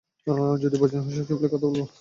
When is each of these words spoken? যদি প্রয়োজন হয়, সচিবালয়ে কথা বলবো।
যদি 0.61 0.75
প্রয়োজন 0.77 0.99
হয়, 1.01 1.15
সচিবালয়ে 1.17 1.51
কথা 1.53 1.65
বলবো। 1.65 1.83